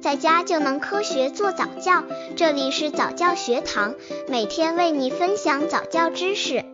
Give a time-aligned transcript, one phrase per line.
[0.00, 2.02] 在家就能科学做早教。
[2.34, 3.94] 这里是早教学堂，
[4.28, 6.64] 每天为你分享早教知识。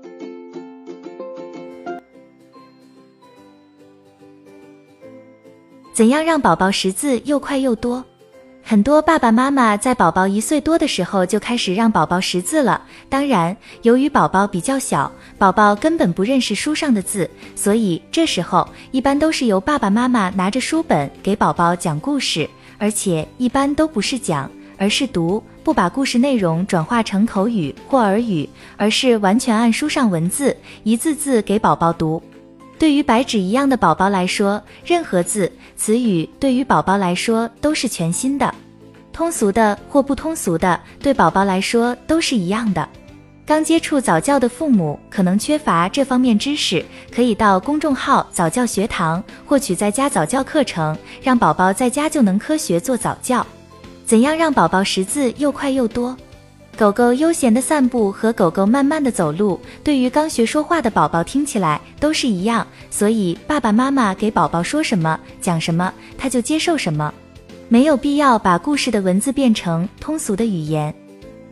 [5.92, 8.04] 怎样让宝宝识字又快又多？
[8.62, 12.82] 很多爸爸妈妈在宝宝一岁多的时候就开始让宝宝识字了。
[13.08, 32.22] 当然，由于宝宝比较小，宝宝根本不认识书上的字，所以这时候一般都是由爸爸妈妈拿着书本给宝宝讲故事，而且一般都不是讲，而是读，不把故事内容转化成口语或耳语，而是完全按书上文字一字字给宝宝读。
[32.78, 38.54] 对于白纸一样的宝宝来说，任何字词语对于宝宝来说都是全新的，
[39.12, 42.86] 通俗的或不通俗的，对宝宝来说都是一样的。
[43.46, 53.46] 刚接触早教的父母可能缺乏这方面知识，可以到公众号早教学堂获取在家早教课程，让宝宝在家就能科学做早教。
[54.04, 56.16] 怎样让宝宝识字又快又多？
[56.76, 67.14] 狗狗悠闲的散步和狗狗慢慢的走路，对于刚学说话的宝宝听起来都是一样，所以爸爸妈妈给宝宝说什么讲什么，他就接受什么，
[67.68, 70.92] 没有必要把故事的文字变成通俗的语言。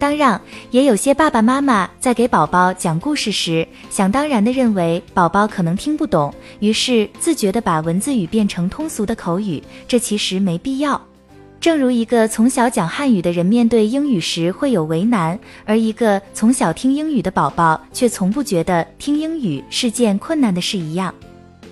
[0.05, 0.38] 当然，
[0.70, 6.30] 也有些爸爸妈妈在给宝宝讲故事时，想当然的认为宝宝可能听不懂，
[6.61, 11.00] 于是自觉的把文字语变成通俗的口语，这其实没必要。
[11.58, 21.14] 正如一个从小讲汉语的人面对英语时会有为难，而一个从小听英语的宝宝却从不觉得听英语是件困难的事一样，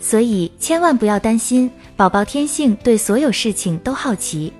[0.01, 4.51] 所以千万不要担心，宝宝天性对所有事情都好奇，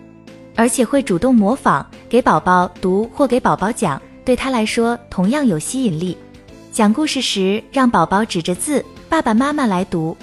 [0.55, 1.87] 而且会主动模仿。
[2.09, 6.17] 给宝宝读或给宝宝讲，对他来说同样有吸引力。
[6.73, 10.17] 讲故事时，让宝宝指着字，爸爸妈妈来读。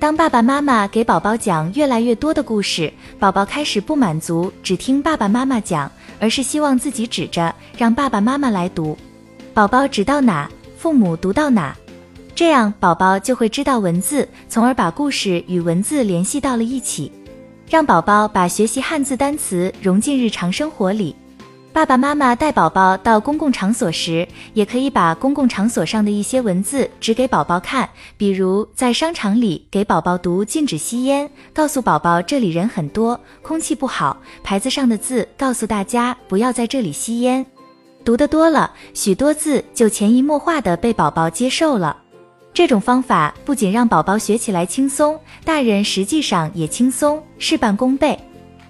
[0.00, 5.90] 当爸爸妈妈给宝宝讲越来越多的故事，宝宝开始不满足只听爸爸妈妈讲，
[6.20, 8.96] 而是希望自己指着，让爸爸妈妈来读。
[9.52, 11.74] 宝宝指到哪，父母读到哪，
[12.32, 17.10] 这样宝宝就会知道文字，从而把故事与文字联系到了一起。
[17.68, 21.14] 让宝宝把学习汉字单词融进日常生活里。
[21.70, 27.86] 爸爸妈妈带宝宝到公共场所时，也可以把公共场所上的一些文字指给宝宝看，
[28.16, 34.16] 比如在商场里给宝宝读“禁止吸烟”，告诉宝宝这里人很多，空气不好。
[34.42, 37.44] 牌子上的字告诉大家不要在这里吸烟。
[38.02, 41.96] 读得多了，许多字就潜移默化的被宝宝接受了。
[42.52, 48.18] 这种方法不仅让宝宝学起来轻松，大人实际上也轻松，事半功倍。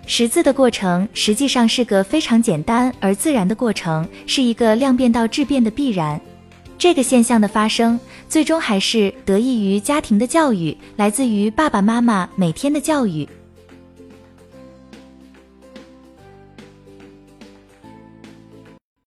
[0.06, 6.20] 识字的过程实际上是个非常简单而自然的过程，是一个量变到质变的必然。
[6.78, 13.28] 这个现象的发生，最终还是得益于家庭的教育，来自于爸爸妈妈每天的教育。